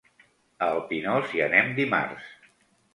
[0.67, 2.37] A el Pinós hi anem dimarts.